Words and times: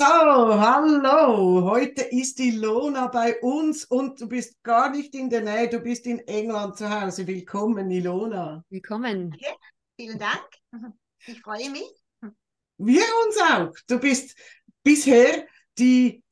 So, 0.00 0.06
hallo. 0.06 1.62
Heute 1.70 2.00
ist 2.00 2.38
die 2.38 2.52
Lona 2.52 3.08
bei 3.08 3.38
uns 3.40 3.84
und 3.84 4.18
du 4.18 4.28
bist 4.28 4.62
gar 4.62 4.88
nicht 4.88 5.14
in 5.14 5.28
der 5.28 5.42
Nähe, 5.42 5.68
du 5.68 5.78
bist 5.78 6.06
in 6.06 6.20
England 6.20 6.78
zu 6.78 6.88
Hause. 6.88 7.26
Willkommen, 7.26 7.90
Ilona. 7.90 8.64
Willkommen. 8.70 9.30
Okay, 9.34 9.54
vielen 9.96 10.18
Dank. 10.18 10.48
Ich 11.26 11.38
freue 11.42 11.68
mich. 11.68 11.92
Wir 12.78 13.02
uns 13.26 13.36
auch. 13.52 13.74
Du 13.88 13.98
bist 13.98 14.38
bisher 14.82 15.44
die 15.76 16.22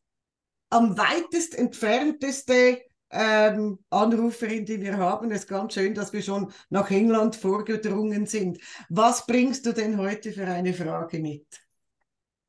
am 0.71 0.97
weitest 0.97 1.55
entfernteste 1.55 2.81
ähm, 3.11 3.81
Anruferin, 3.91 4.65
die 4.65 4.81
wir 4.81 4.97
haben. 4.97 5.31
Es 5.31 5.41
ist 5.41 5.49
ganz 5.49 5.75
schön, 5.75 5.93
dass 5.93 6.15
wir 6.15 6.23
schon 6.23 6.51
nach 6.71 6.91
England 6.91 7.37
vorgedrungen 7.37 8.25
sind. 8.25 8.61
Was 8.89 9.27
bringst 9.27 9.67
du 9.67 9.75
denn 9.75 9.99
heute 9.99 10.33
für 10.33 10.47
eine 10.47 10.73
Frage 10.73 11.19
mit? 11.19 11.68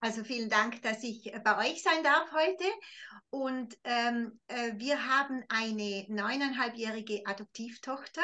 Also 0.02 0.24
vielen 0.24 0.50
Dank, 0.50 0.82
dass 0.82 1.04
ich 1.04 1.32
bei 1.44 1.70
euch 1.70 1.84
sein 1.84 2.04
darf 2.04 2.32
heute. 2.32 2.64
Und 3.32 3.78
ähm, 3.84 4.40
äh, 4.48 4.72
wir 4.76 5.06
haben 5.06 5.44
eine 5.50 6.06
neuneinhalbjährige 6.08 7.26
Adoptivtochter, 7.26 8.24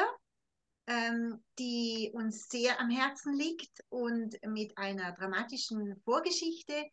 ähm, 0.86 1.44
die 1.58 2.10
uns 2.14 2.48
sehr 2.48 2.80
am 2.80 2.88
Herzen 2.88 3.34
liegt 3.34 3.84
und 3.90 4.36
mit 4.46 4.76
einer 4.78 5.12
dramatischen 5.12 6.00
Vorgeschichte. 6.04 6.86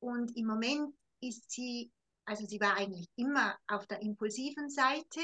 Und 0.00 0.34
im 0.36 0.46
Moment 0.46 0.94
ist 1.20 1.50
sie, 1.50 1.92
also 2.24 2.46
sie 2.46 2.60
war 2.60 2.76
eigentlich 2.76 3.08
immer 3.16 3.58
auf 3.66 3.86
der 3.86 4.00
impulsiven 4.00 4.70
Seite 4.70 5.20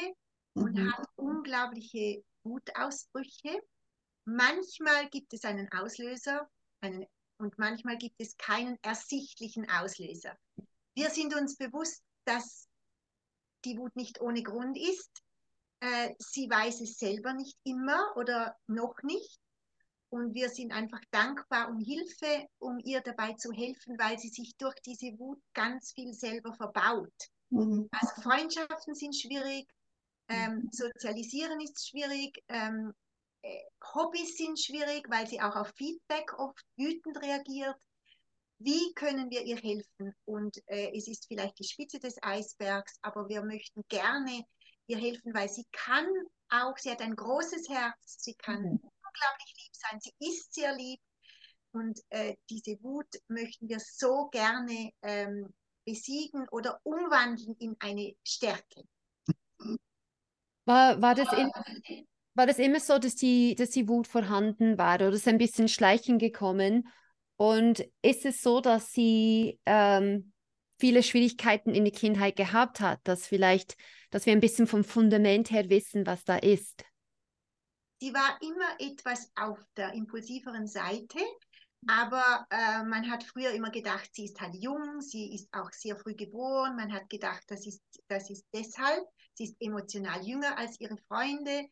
und 0.53 0.75
Mhm. 0.75 0.93
hat 0.93 1.09
unglaubliche 1.17 2.23
Wutausbrüche. 2.43 3.63
Manchmal 4.27 5.09
gibt 5.09 5.33
es 5.33 5.45
einen 5.45 5.71
Auslöser, 5.73 6.49
einen 6.81 7.07
und 7.45 7.59
manchmal 7.59 7.99
gibt 7.99 8.21
es 8.21 8.37
keinen 8.39 8.79
ersichtlichen 8.83 9.69
Auslöser. 9.71 10.37
Wir 10.95 11.11
sind 11.11 11.35
uns 11.35 11.57
bewusst, 11.57 12.03
dass 12.25 12.69
die 13.65 13.77
Wut 13.79 13.95
nicht 13.97 14.21
ohne 14.21 14.43
Grund 14.43 14.79
ist. 14.79 15.23
Äh, 15.81 16.15
sie 16.19 16.49
weiß 16.49 16.81
es 16.81 16.99
selber 16.99 17.35
nicht 17.35 17.59
immer 17.65 18.17
oder 18.17 18.57
noch 18.67 18.95
nicht. 19.03 19.39
Und 20.09 20.33
wir 20.33 20.49
sind 20.49 20.73
einfach 20.73 21.01
dankbar 21.11 21.69
um 21.69 21.79
Hilfe, 21.81 22.49
um 22.59 22.79
ihr 22.79 23.01
dabei 23.01 23.35
zu 23.35 23.53
helfen, 23.53 23.99
weil 23.99 24.19
sie 24.19 24.29
sich 24.29 24.57
durch 24.57 24.77
diese 24.87 25.19
Wut 25.19 25.43
ganz 25.53 25.93
viel 25.93 26.15
selber 26.15 26.55
verbaut. 26.55 27.13
Mhm. 27.51 27.89
Also 27.91 28.23
Freundschaften 28.23 28.95
sind 28.95 29.15
schwierig, 29.15 29.69
ähm, 30.29 30.71
Sozialisieren 30.73 31.61
ist 31.61 31.87
schwierig, 31.89 32.43
ähm, 32.49 32.95
äh, 32.95 33.04
Hobbys 33.95 34.37
sind 34.37 34.59
schwierig, 34.59 35.09
weil 35.11 35.27
sie 35.27 35.41
auch 35.41 35.57
auf 35.57 35.73
Feedback 35.77 36.33
oft 36.39 36.65
wütend 36.77 37.21
reagiert. 37.21 37.77
Wie 38.59 38.93
können 38.95 39.31
wir 39.31 39.43
ihr 39.43 39.57
helfen? 39.57 40.15
Und 40.25 40.57
äh, 40.67 40.97
es 40.97 41.09
ist 41.09 41.27
vielleicht 41.27 41.59
die 41.59 41.65
Spitze 41.65 41.99
des 41.99 42.17
Eisbergs, 42.23 42.99
aber 43.03 43.29
wir 43.29 43.43
möchten 43.43 43.83
gerne 43.89 44.45
ihr 44.87 44.99
helfen, 44.99 45.35
weil 45.35 45.49
sie 45.49 45.67
kann 45.73 46.07
auch, 46.49 46.77
sie 46.79 46.91
hat 46.91 47.01
ein 47.01 47.17
großes 47.17 47.69
Herz, 47.69 48.17
sie 48.19 48.35
kann 48.35 48.63
Mhm. 48.63 48.81
unglaublich 48.81 49.55
lieb 49.63 49.75
sein, 49.75 50.01
sie 50.01 50.15
ist 50.19 50.55
sehr 50.55 50.75
lieb. 50.75 51.01
Und 51.73 52.01
äh, 52.11 52.37
diese 52.49 52.81
Wut 52.83 53.09
möchten 53.29 53.69
wir 53.69 53.81
so 53.81 54.29
gerne 54.31 54.93
ähm, 55.03 55.53
besiegen 55.85 56.49
oder 56.51 56.81
umwandeln 56.85 57.57
in 57.59 57.77
eine 57.81 58.15
Stärke. 58.23 58.85
War, 60.67 61.03
war, 61.03 61.15
das 61.15 61.31
im, 61.33 61.51
war 62.35 62.47
das 62.47 62.59
immer 62.59 62.81
so, 62.81 62.99
dass 62.99 63.15
die, 63.15 63.55
dass 63.55 63.71
die 63.71 63.89
Wut 63.89 64.07
vorhanden 64.07 64.79
war 64.79 64.97
oder 64.97 65.11
ist 65.11 65.29
ein 65.29 65.39
bisschen 65.39 65.69
schleichen 65.69 66.19
gekommen? 66.19 66.89
Und 67.37 67.85
ist 68.03 68.25
es 68.25 68.43
so, 68.43 68.61
dass 68.61 68.93
sie 68.93 69.59
ähm, 69.67 70.33
viele 70.79 71.03
Schwierigkeiten 71.03 71.75
in 71.75 71.85
der 71.85 71.93
Kindheit 71.93 72.37
gehabt 72.37 72.81
hat, 72.81 73.01
dass 73.05 73.27
vielleicht, 73.27 73.77
dass 74.11 74.27
wir 74.27 74.33
ein 74.33 74.41
bisschen 74.41 74.67
vom 74.67 74.85
Fundament 74.85 75.51
her 75.51 75.69
wissen, 75.69 76.07
was 76.07 76.25
da 76.25 76.37
ist? 76.37 76.85
Sie 78.01 78.13
war 78.13 78.39
immer 78.43 78.91
etwas 78.91 79.31
auf 79.35 79.59
der 79.77 79.95
impulsiveren 79.95 80.67
Seite, 80.67 81.19
aber 81.87 82.47
äh, 82.51 82.83
man 82.85 83.11
hat 83.11 83.25
früher 83.25 83.51
immer 83.53 83.71
gedacht, 83.71 84.11
sie 84.13 84.25
ist 84.25 84.41
halt 84.41 84.55
jung, 84.55 85.01
sie 85.01 85.35
ist 85.35 85.53
auch 85.53 85.71
sehr 85.71 85.97
früh 85.97 86.15
geboren. 86.15 86.77
Man 86.77 86.93
hat 86.93 87.09
gedacht, 87.11 87.43
das 87.49 87.67
ist, 87.67 87.83
das 88.09 88.31
ist 88.31 88.45
deshalb, 88.55 89.05
sie 89.35 89.45
ist 89.45 89.57
emotional 89.61 90.23
jünger 90.23 90.57
als 90.59 90.81
ihre 90.81 90.97
Freunde. 91.09 91.69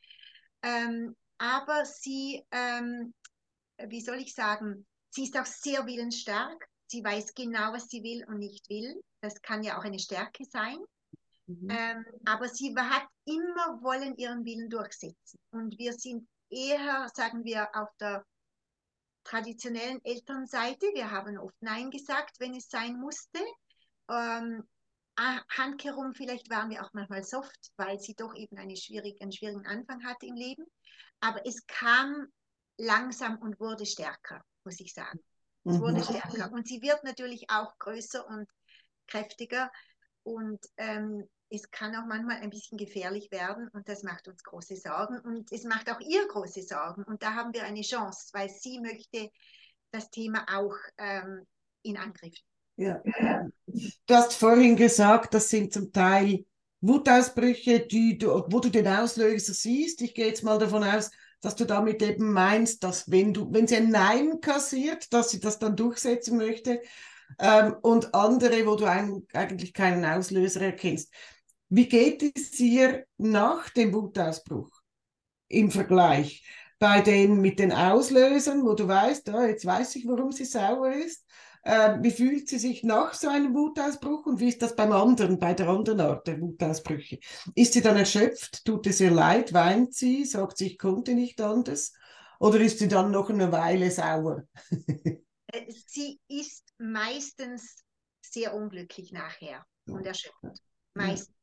Ähm, 0.63 1.17
aber 1.39 1.85
sie, 1.85 2.45
ähm, 2.51 3.15
wie 3.79 4.01
soll 4.01 4.17
ich 4.17 4.35
sagen, 4.35 4.87
sie 5.11 5.25
ist 5.25 5.37
auch 5.37 5.47
sehr 5.47 5.87
willensstark. 5.87 6.69
Sie 6.87 7.03
weiß 7.03 7.35
genau, 7.35 7.73
was 7.73 7.89
sie 7.89 8.03
will 8.03 8.25
und 8.29 8.39
nicht 8.39 8.69
will. 8.69 9.03
Das 9.21 9.41
kann 9.43 9.63
ja 9.63 9.79
auch 9.79 9.85
eine 9.85 9.99
Stärke 9.99 10.45
sein. 10.45 10.79
Mhm. 11.47 11.69
Ähm, 11.71 12.07
aber 12.25 12.49
sie 12.49 12.75
hat 12.77 13.07
immer 13.25 13.83
wollen 13.83 14.17
ihren 14.17 14.45
Willen 14.45 14.69
durchsetzen. 14.69 15.39
Und 15.51 15.79
wir 15.79 15.93
sind 15.95 16.29
eher, 16.51 17.11
sagen 17.15 17.45
wir, 17.45 17.69
auf 17.75 17.89
der 17.99 18.25
traditionellen 19.25 20.05
Elternseite. 20.05 20.87
Wir 20.95 21.11
haben 21.11 21.39
oft 21.39 21.57
Nein 21.61 21.91
gesagt, 21.91 22.39
wenn 22.39 22.55
es 22.55 22.69
sein 22.69 22.99
musste. 22.99 23.41
Ähm, 24.11 24.65
ah, 25.17 25.41
handkehrum, 25.49 26.15
vielleicht 26.15 26.51
waren 26.51 26.71
wir 26.71 26.85
auch 26.85 26.91
manchmal 26.93 27.25
soft, 27.25 27.73
weil 27.77 27.99
sie 28.01 28.15
doch 28.15 28.35
eben 28.35 28.57
eine 28.59 28.77
schwierig, 28.77 29.21
einen 29.21 29.33
schwierigen 29.33 29.67
Anfang 29.67 30.05
hatte 30.05 30.27
im 30.27 30.35
Leben. 30.35 30.65
Aber 31.21 31.47
es 31.47 31.67
kam 31.67 32.27
langsam 32.79 33.39
und 33.39 33.61
wurde 33.61 33.87
stärker, 33.87 34.45
muss 34.65 34.81
ich 34.81 34.93
sagen. 34.93 35.21
Es 35.65 35.79
wurde 35.79 35.99
Mhm. 35.99 36.05
stärker. 36.05 36.53
Und 36.53 36.67
sie 36.67 36.83
wird 36.83 37.05
natürlich 37.05 37.49
auch 37.49 37.79
größer 37.79 38.27
und 38.27 38.49
kräftiger. 39.07 39.71
Und 40.25 40.61
ähm, 40.77 41.29
es 41.51 41.71
kann 41.71 41.95
auch 41.97 42.07
manchmal 42.07 42.39
ein 42.39 42.51
bisschen 42.51 42.79
gefährlich 42.79 43.31
werden 43.31 43.69
und 43.69 43.89
das 43.89 44.03
macht 44.03 44.27
uns 44.27 44.43
große 44.43 44.77
Sorgen 44.77 45.19
und 45.21 45.53
es 45.53 45.65
macht 45.65 45.91
auch 45.91 46.01
ihr 46.01 46.27
große 46.29 46.63
Sorgen. 46.63 47.05
Und 47.05 47.23
da 47.23 47.35
haben 47.35 47.53
wir 47.53 47.65
eine 47.65 47.83
Chance, 47.83 48.31
weil 48.33 48.49
sie 48.49 48.81
möchte 48.81 49.31
das 49.91 50.11
Thema 50.11 50.47
auch 50.49 50.75
ähm, 50.97 51.47
in 51.83 51.99
Angriff 51.99 52.33
nehmen. 52.33 52.52
Ja. 52.77 53.03
Du 53.67 54.15
hast 54.15 54.35
vorhin 54.35 54.77
gesagt, 54.77 55.35
das 55.35 55.49
sind 55.49 55.73
zum 55.73 55.93
Teil 55.93 56.45
Wutausbrüche, 56.81 57.81
die 57.81 58.19
du, 58.19 58.45
wo 58.49 58.61
du 58.61 58.71
den 58.71 58.89
Auslöser 58.89 59.55
siehst. 59.55 60.01
Ich 60.03 60.15
gehe 60.15 60.27
jetzt 60.27 60.43
mal 60.43 60.59
davon 60.59 60.83
aus, 60.83 61.11
dass 61.41 61.55
du 61.55 61.65
damit 61.65 62.03
eben 62.03 62.33
meinst, 62.33 62.83
dass 62.83 63.11
wenn 63.11 63.33
du, 63.33 63.53
wenn 63.53 63.67
sie 63.67 63.77
ein 63.77 63.91
Nein 63.91 64.41
kassiert, 64.41 65.13
dass 65.13 65.31
sie 65.31 65.41
das 65.41 65.59
dann 65.59 65.77
durchsetzen 65.77 66.37
möchte, 66.37 66.81
ähm, 67.39 67.77
und 67.83 68.15
andere, 68.15 68.67
wo 68.67 68.77
du 68.77 68.85
ein, 68.85 69.27
eigentlich 69.33 69.73
keinen 69.73 70.05
Auslöser 70.05 70.63
erkennst. 70.63 71.13
Wie 71.69 71.89
geht 71.89 72.23
es 72.37 72.59
ihr 72.61 73.07
nach 73.17 73.71
dem 73.71 73.93
Wutausbruch 73.95 74.71
im 75.49 75.71
Vergleich? 75.71 76.45
Bei 76.79 77.01
den 77.01 77.41
mit 77.41 77.59
den 77.59 77.73
Auslösern, 77.73 78.65
wo 78.65 78.75
du 78.75 78.89
weißt, 78.89 79.29
oh, 79.31 79.43
jetzt 79.43 79.65
weiß 79.65 79.97
ich, 79.97 80.07
warum 80.07 80.33
sie 80.33 80.45
sauer 80.45 80.93
ist. 80.93 81.25
Äh, 81.65 81.99
wie 82.01 82.11
fühlt 82.11 82.49
sie 82.49 82.59
sich 82.59 82.83
nach 82.83 83.15
so 83.15 83.29
einem 83.29 83.55
Wutausbruch 83.55 84.27
und 84.27 84.41
wie 84.41 84.49
ist 84.49 84.63
das 84.63 84.75
beim 84.75 84.93
anderen, 84.93 85.39
bei 85.39 85.55
der 85.55 85.69
anderen 85.69 86.01
Art 86.01 86.27
der 86.27 86.41
Wutausbrüche? 86.41 87.21
Ist 87.55 87.75
sie 87.75 87.83
dann 87.83 87.97
erschöpft? 87.97 88.65
Tut 88.65 88.87
es 88.89 89.01
ihr 89.01 89.13
leid? 89.13 89.53
Weint 89.53 89.95
sie? 89.95 90.25
Sagt 90.25 90.59
sie, 90.59 90.67
ich 90.67 90.79
konnte 90.79 91.15
nicht 91.15 91.41
anders? 91.41 91.93
Oder 92.41 92.59
ist 92.61 92.81
sie 92.81 92.89
dann 92.89 93.13
noch 93.13 93.31
eine 93.31 93.53
Weile 93.53 93.91
sauer? 93.91 94.43
Äh, 95.49 95.71
Sie 95.87 96.19
ist 96.29 96.65
meistens 96.79 97.85
sehr 98.23 98.55
unglücklich 98.55 99.13
nachher 99.13 99.67
und 99.87 100.07
erschöpft. 100.07 100.63
Meistens. 100.95 101.35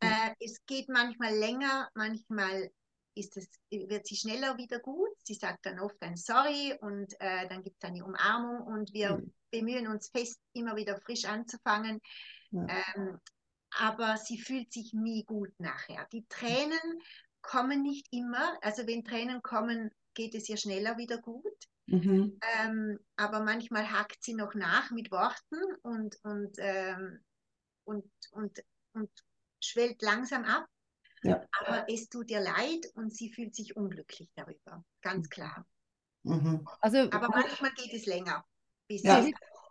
Äh, 0.00 0.34
es 0.40 0.64
geht 0.66 0.88
manchmal 0.88 1.34
länger, 1.34 1.88
manchmal 1.94 2.70
ist 3.18 3.36
es, 3.36 3.48
wird 3.70 4.06
sie 4.06 4.16
schneller 4.16 4.56
wieder 4.58 4.78
gut. 4.80 5.10
Sie 5.24 5.34
sagt 5.34 5.66
dann 5.66 5.80
oft 5.80 6.00
ein 6.02 6.16
Sorry 6.16 6.76
und 6.80 7.14
äh, 7.20 7.48
dann 7.48 7.62
gibt 7.62 7.82
es 7.82 7.88
eine 7.88 8.04
Umarmung 8.04 8.66
und 8.66 8.92
wir 8.92 9.10
Mhm. 9.16 9.32
bemühen 9.50 9.88
uns 9.88 10.08
fest, 10.10 10.40
immer 10.52 10.76
wieder 10.76 11.00
frisch 11.00 11.24
anzufangen. 11.24 12.00
Ja. 12.50 12.66
Ähm, 12.96 13.18
aber 13.70 14.16
sie 14.16 14.40
fühlt 14.40 14.72
sich 14.72 14.92
nie 14.92 15.24
gut 15.24 15.52
nachher. 15.58 16.06
Die 16.12 16.26
Tränen 16.28 16.78
kommen 17.42 17.82
nicht 17.82 18.06
immer. 18.10 18.58
Also 18.62 18.86
wenn 18.86 19.04
Tränen 19.04 19.42
kommen, 19.42 19.90
geht 20.14 20.34
es 20.34 20.48
ihr 20.48 20.56
schneller 20.56 20.96
wieder 20.96 21.18
gut. 21.18 21.44
Mhm. 21.86 22.38
Ähm, 22.40 22.98
aber 23.16 23.40
manchmal 23.40 23.90
hakt 23.90 24.22
sie 24.22 24.34
noch 24.34 24.54
nach 24.54 24.90
mit 24.90 25.10
Worten 25.10 25.60
und, 25.82 26.16
und, 26.22 26.56
ähm, 26.58 27.24
und, 27.84 28.10
und, 28.32 28.60
und 28.92 29.10
schwellt 29.62 30.02
langsam 30.02 30.44
ab. 30.44 30.66
Ja. 31.22 31.44
Aber 31.60 31.86
es 31.88 32.08
tut 32.08 32.30
ihr 32.30 32.40
leid 32.40 32.86
und 32.94 33.14
sie 33.14 33.30
fühlt 33.30 33.54
sich 33.54 33.76
unglücklich 33.76 34.28
darüber, 34.34 34.84
ganz 35.02 35.28
klar. 35.28 35.66
Mhm. 36.22 36.66
Also 36.80 36.98
Aber 37.10 37.28
manchmal 37.28 37.72
geht 37.72 37.92
es 37.92 38.06
länger. 38.06 38.44
Bis 38.86 39.02
Ja. 39.02 39.26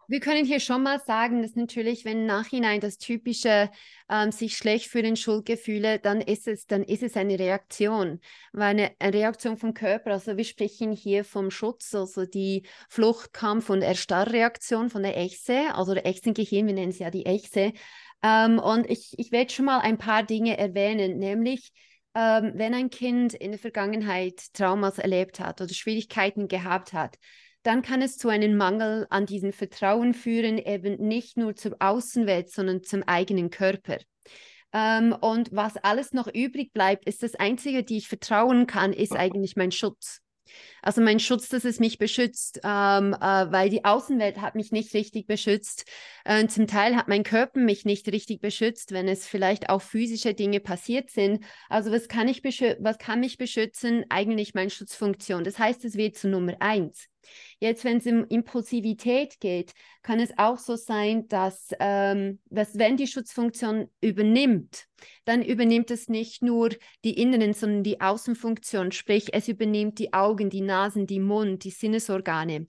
Wir 0.09 0.21
können 0.21 0.45
hier 0.45 0.61
schon 0.61 0.83
mal 0.83 1.01
sagen, 1.01 1.41
dass 1.41 1.55
natürlich, 1.55 2.05
wenn 2.05 2.25
Nachhinein 2.25 2.79
das 2.79 2.97
typische 2.97 3.69
ähm, 4.09 4.31
sich 4.31 4.55
schlecht 4.55 4.87
fühlen, 4.87 5.17
Schuldgefühle, 5.17 5.99
dann 5.99 6.21
ist 6.21 6.47
es, 6.47 6.65
dann 6.65 6.83
ist 6.83 7.03
es 7.03 7.17
eine 7.17 7.37
Reaktion, 7.37 8.21
weil 8.53 8.69
eine, 8.69 8.91
eine, 8.99 9.13
Reaktion 9.13 9.57
vom 9.57 9.73
Körper. 9.73 10.11
Also 10.11 10.37
wir 10.37 10.45
sprechen 10.45 10.93
hier 10.93 11.25
vom 11.25 11.51
Schutz, 11.51 11.93
also 11.93 12.25
die 12.25 12.65
Flucht 12.87 13.33
kam 13.33 13.61
von 13.61 13.81
der 13.81 13.89
Erstarrreaktion, 13.89 14.89
von 14.89 15.03
der 15.03 15.17
Echse, 15.17 15.75
also 15.75 15.93
der 15.93 16.05
Echsengehirn, 16.05 16.67
wir 16.67 16.73
nennen 16.73 16.91
es 16.91 16.99
ja 16.99 17.11
die 17.11 17.25
Echse. 17.25 17.73
Ähm, 18.23 18.59
und 18.59 18.89
ich, 18.89 19.13
ich 19.17 19.31
werde 19.31 19.53
schon 19.53 19.65
mal 19.65 19.79
ein 19.79 19.97
paar 19.97 20.23
Dinge 20.23 20.57
erwähnen, 20.57 21.17
nämlich 21.17 21.71
ähm, 22.15 22.53
wenn 22.55 22.73
ein 22.73 22.89
Kind 22.89 23.33
in 23.33 23.51
der 23.51 23.59
Vergangenheit 23.59 24.53
Traumas 24.53 24.97
erlebt 24.97 25.39
hat 25.39 25.61
oder 25.61 25.73
Schwierigkeiten 25.73 26.47
gehabt 26.47 26.93
hat, 26.93 27.17
dann 27.63 27.81
kann 27.81 28.01
es 28.01 28.17
zu 28.17 28.29
einem 28.29 28.55
Mangel 28.55 29.05
an 29.09 29.25
diesem 29.25 29.51
Vertrauen 29.51 30.13
führen, 30.13 30.57
eben 30.57 30.95
nicht 31.05 31.37
nur 31.37 31.55
zur 31.55 31.75
Außenwelt, 31.79 32.49
sondern 32.49 32.81
zum 32.81 33.03
eigenen 33.03 33.49
Körper. 33.49 33.97
Ähm, 34.73 35.15
und 35.19 35.49
was 35.51 35.77
alles 35.77 36.13
noch 36.13 36.27
übrig 36.27 36.73
bleibt, 36.73 37.05
ist 37.05 37.23
das 37.23 37.35
Einzige, 37.35 37.83
die 37.83 37.97
ich 37.97 38.07
vertrauen 38.07 38.67
kann, 38.67 38.93
ist 38.93 39.13
eigentlich 39.13 39.55
mein 39.55 39.71
Schutz. 39.71 40.21
Also 40.87 41.01
mein 41.01 41.19
Schutz, 41.19 41.49
dass 41.49 41.65
es 41.65 41.81
mich 41.81 41.97
beschützt, 41.97 42.61
ähm, 42.63 43.13
äh, 43.13 43.19
weil 43.19 43.69
die 43.69 43.83
Außenwelt 43.83 44.39
hat 44.39 44.55
mich 44.55 44.71
nicht 44.71 44.93
richtig 44.93 45.27
beschützt. 45.27 45.83
Äh, 46.23 46.47
zum 46.47 46.65
Teil 46.65 46.95
hat 46.95 47.09
mein 47.09 47.23
Körper 47.23 47.59
mich 47.59 47.83
nicht 47.83 48.07
richtig 48.07 48.39
beschützt, 48.39 48.93
wenn 48.93 49.09
es 49.09 49.27
vielleicht 49.27 49.69
auch 49.69 49.81
physische 49.81 50.33
Dinge 50.33 50.61
passiert 50.61 51.09
sind. 51.09 51.43
Also 51.67 51.91
was 51.91 52.07
kann, 52.07 52.29
ich 52.29 52.41
was 52.41 52.97
kann 52.99 53.19
mich 53.19 53.37
beschützen? 53.37 54.05
Eigentlich 54.07 54.53
meine 54.53 54.69
Schutzfunktion. 54.69 55.43
Das 55.43 55.59
heißt, 55.59 55.83
es 55.83 55.97
wird 55.97 56.15
zu 56.15 56.29
Nummer 56.29 56.55
eins. 56.61 57.09
Jetzt, 57.59 57.83
wenn 57.83 57.97
es 57.97 58.05
um 58.05 58.25
Impulsivität 58.27 59.39
geht, 59.39 59.73
kann 60.03 60.19
es 60.19 60.31
auch 60.37 60.57
so 60.57 60.75
sein, 60.75 61.27
dass, 61.27 61.69
ähm, 61.79 62.39
dass 62.49 62.77
wenn 62.77 62.97
die 62.97 63.07
Schutzfunktion 63.07 63.89
übernimmt, 64.01 64.85
dann 65.25 65.41
übernimmt 65.41 65.91
es 65.91 66.07
nicht 66.07 66.41
nur 66.41 66.69
die 67.03 67.19
inneren, 67.19 67.53
sondern 67.53 67.83
die 67.83 68.01
Außenfunktion, 68.01 68.91
sprich 68.91 69.33
es 69.33 69.47
übernimmt 69.47 69.99
die 69.99 70.13
Augen, 70.13 70.49
die 70.49 70.61
Nasen, 70.77 71.07
die 71.07 71.19
Mund, 71.19 71.63
die 71.63 71.71
Sinnesorgane. 71.71 72.67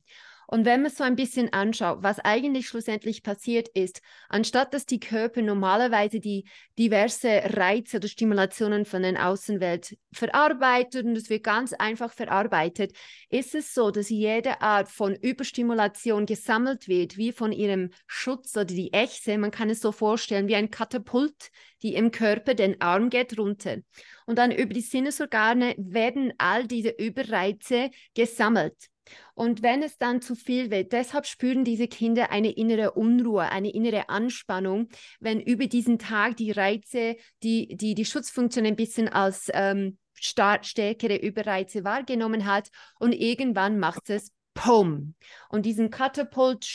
Und 0.51 0.65
wenn 0.65 0.81
man 0.81 0.91
so 0.91 1.05
ein 1.05 1.15
bisschen 1.15 1.53
anschaut, 1.53 1.99
was 2.01 2.21
eigentlich 2.21 2.69
schlussendlich 2.69 3.23
passiert 3.23 3.69
ist, 3.75 4.01
anstatt 4.31 4.73
dass 4.73 4.87
die 4.87 4.99
Körper 4.99 5.43
normalerweise 5.43 6.21
die 6.21 6.49
diverse 6.79 7.43
Reize 7.55 7.99
oder 7.99 8.09
Stimulationen 8.09 8.87
von 8.87 9.03
der 9.03 9.29
Außenwelt 9.29 9.99
verarbeitet 10.11 11.05
und 11.05 11.17
es 11.17 11.29
wird 11.29 11.45
ganz 11.45 11.75
einfach 11.75 12.15
verarbeitet, 12.15 12.93
ist 13.29 13.55
es 13.55 13.75
so, 13.75 13.91
dass 13.91 14.09
jede 14.09 14.63
Art 14.63 14.89
von 14.89 15.15
Überstimulation 15.15 16.25
gesammelt 16.25 16.89
wird, 16.89 17.19
wie 17.19 17.33
von 17.33 17.53
ihrem 17.53 17.91
Schutz 18.07 18.57
oder 18.57 18.65
die 18.65 18.95
Echse. 18.95 19.37
Man 19.37 19.51
kann 19.51 19.69
es 19.69 19.83
so 19.83 19.93
vorstellen 19.93 20.49
wie 20.49 20.57
ein 20.57 20.71
Katapult, 20.71 21.51
die 21.83 21.95
im 21.95 22.11
Körper 22.11 22.55
den 22.55 22.81
Arm 22.81 23.11
geht 23.11 23.39
runter. 23.39 23.77
Und 24.25 24.39
dann 24.39 24.51
über 24.51 24.73
die 24.73 24.81
Sinnesorgane 24.81 25.75
werden 25.77 26.33
all 26.39 26.67
diese 26.67 26.89
Überreize 26.89 27.91
gesammelt. 28.15 28.89
Und 29.35 29.63
wenn 29.63 29.83
es 29.83 29.99
dann 29.99 30.21
zu 30.21 30.35
viel 30.35 30.71
wird, 30.71 30.93
deshalb 30.93 31.27
spüren 31.27 31.65
diese 31.65 31.89
Kinder 31.89 32.31
eine 32.31 32.51
innere 32.51 32.93
Unruhe, 32.93 33.43
eine 33.43 33.71
innere 33.71 34.09
Anspannung, 34.09 34.89
wenn 35.21 35.41
über 35.41 35.67
diesen 35.67 35.99
Tag 35.99 36.37
die 36.37 36.51
Reize, 36.51 37.17
die 37.43 37.77
die, 37.77 37.95
die 37.95 38.05
Schutzfunktion 38.05 38.67
ein 38.67 38.77
bisschen 38.77 39.09
als 39.09 39.51
ähm, 39.53 39.99
stärkere 40.21 41.17
Überreize 41.17 41.85
wahrgenommen 41.85 42.47
hat 42.47 42.71
und 42.99 43.13
irgendwann 43.13 43.79
macht 43.79 44.11
es 44.11 44.33
Pum. 44.55 45.15
Und 45.49 45.67
diesen 45.67 45.91
Katapult 45.91 46.67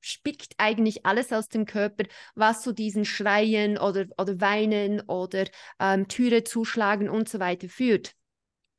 spickt 0.00 0.54
eigentlich 0.58 1.06
alles 1.06 1.32
aus 1.32 1.48
dem 1.48 1.64
Körper, 1.66 2.04
was 2.34 2.62
zu 2.62 2.72
diesen 2.72 3.04
Schreien 3.04 3.78
oder, 3.78 4.06
oder 4.18 4.40
Weinen 4.40 5.00
oder 5.02 5.44
ähm, 5.78 6.08
Türe 6.08 6.44
zuschlagen 6.44 7.08
und 7.08 7.28
so 7.28 7.38
weiter 7.38 7.68
führt. 7.68 8.14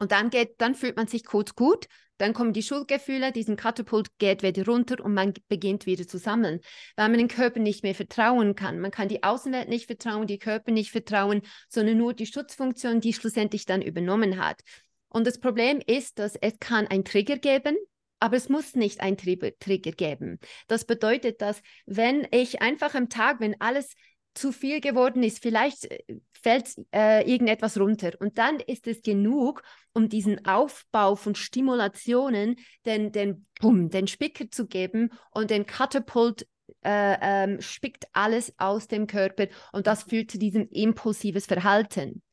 Und 0.01 0.11
dann 0.11 0.31
geht, 0.31 0.55
dann 0.57 0.73
fühlt 0.73 0.97
man 0.97 1.05
sich 1.05 1.23
kurz 1.23 1.53
gut, 1.53 1.85
dann 2.17 2.33
kommen 2.33 2.53
die 2.53 2.63
Schuldgefühle, 2.63 3.31
diesen 3.31 3.55
Katapult 3.55 4.17
geht 4.17 4.41
wieder 4.41 4.65
runter 4.65 4.95
und 5.05 5.13
man 5.13 5.35
beginnt 5.47 5.85
wieder 5.85 6.07
zu 6.07 6.17
sammeln, 6.17 6.59
weil 6.95 7.09
man 7.09 7.19
den 7.19 7.27
Körper 7.27 7.59
nicht 7.59 7.83
mehr 7.83 7.93
vertrauen 7.93 8.55
kann. 8.55 8.79
Man 8.79 8.89
kann 8.89 9.09
die 9.09 9.21
Außenwelt 9.21 9.69
nicht 9.69 9.85
vertrauen, 9.85 10.25
die 10.25 10.39
Körper 10.39 10.71
nicht 10.71 10.89
vertrauen, 10.89 11.43
sondern 11.69 11.99
nur 11.99 12.15
die 12.15 12.25
Schutzfunktion, 12.25 12.99
die 12.99 13.13
schlussendlich 13.13 13.67
dann 13.67 13.83
übernommen 13.83 14.43
hat. 14.43 14.61
Und 15.07 15.27
das 15.27 15.39
Problem 15.39 15.79
ist, 15.85 16.17
dass 16.17 16.35
es 16.35 16.57
kann 16.59 16.87
einen 16.87 17.05
Trigger 17.05 17.37
geben, 17.37 17.77
aber 18.19 18.37
es 18.37 18.49
muss 18.49 18.73
nicht 18.73 19.01
einen 19.01 19.17
Trigger 19.17 19.91
geben. 19.91 20.39
Das 20.67 20.85
bedeutet, 20.85 21.41
dass 21.43 21.61
wenn 21.85 22.27
ich 22.31 22.59
einfach 22.59 22.95
am 22.95 23.07
Tag, 23.09 23.39
wenn 23.39 23.61
alles 23.61 23.93
zu 24.33 24.51
viel 24.51 24.81
geworden 24.81 25.23
ist, 25.23 25.41
vielleicht 25.41 25.85
äh, 25.85 25.99
fällt 26.33 26.75
äh, 26.93 27.29
irgendetwas 27.29 27.79
runter. 27.79 28.11
Und 28.19 28.37
dann 28.37 28.59
ist 28.59 28.87
es 28.87 29.01
genug, 29.01 29.63
um 29.93 30.09
diesen 30.09 30.45
Aufbau 30.45 31.15
von 31.15 31.35
Stimulationen, 31.35 32.55
den, 32.85 33.11
den, 33.11 33.45
boom, 33.59 33.89
den 33.89 34.07
Spicker 34.07 34.49
zu 34.49 34.67
geben 34.67 35.09
und 35.31 35.51
den 35.51 35.65
Katapult 35.65 36.47
äh, 36.83 37.17
ähm, 37.21 37.61
spickt 37.61 38.05
alles 38.13 38.53
aus 38.57 38.87
dem 38.87 39.05
Körper 39.05 39.47
und 39.71 39.87
das 39.87 40.03
führt 40.03 40.31
zu 40.31 40.39
diesem 40.39 40.67
impulsives 40.69 41.45
Verhalten. 41.45 42.23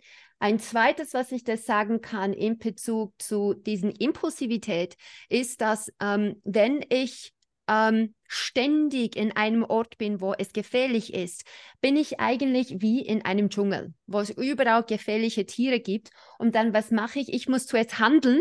Ein 0.40 0.60
zweites, 0.60 1.14
was 1.14 1.32
ich 1.32 1.42
das 1.42 1.66
sagen 1.66 2.00
kann 2.00 2.32
in 2.32 2.58
Bezug 2.58 3.12
zu 3.18 3.54
diesen 3.54 3.90
Impulsivität, 3.90 4.96
ist, 5.28 5.60
dass 5.60 5.92
ähm, 6.00 6.40
wenn 6.44 6.84
ich 6.88 7.34
ähm, 7.68 8.14
ständig 8.26 9.16
in 9.16 9.32
einem 9.36 9.64
Ort 9.64 9.98
bin, 9.98 10.20
wo 10.20 10.32
es 10.32 10.52
gefährlich 10.52 11.14
ist, 11.14 11.44
bin 11.80 11.96
ich 11.96 12.20
eigentlich 12.20 12.80
wie 12.80 13.00
in 13.00 13.24
einem 13.24 13.50
Dschungel, 13.50 13.94
wo 14.06 14.20
es 14.20 14.30
überall 14.30 14.84
gefährliche 14.84 15.46
Tiere 15.46 15.80
gibt. 15.80 16.10
Und 16.38 16.54
dann, 16.54 16.72
was 16.72 16.90
mache 16.90 17.20
ich? 17.20 17.32
Ich 17.32 17.48
muss 17.48 17.66
zuerst 17.66 17.98
handeln 17.98 18.40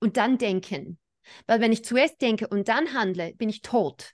und 0.00 0.16
dann 0.16 0.38
denken. 0.38 0.98
Weil 1.46 1.60
wenn 1.60 1.72
ich 1.72 1.84
zuerst 1.84 2.20
denke 2.20 2.48
und 2.48 2.68
dann 2.68 2.94
handle, 2.94 3.34
bin 3.34 3.48
ich 3.48 3.62
tot. 3.62 4.12